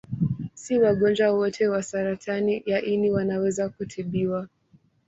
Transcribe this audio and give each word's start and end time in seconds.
Si 0.53 0.79
wagonjwa 0.79 1.33
wote 1.33 1.67
wa 1.67 1.83
saratani 1.83 2.63
ya 2.65 2.81
ini 2.81 3.11
wanaweza 3.11 3.69
kutibiwa. 3.69 4.47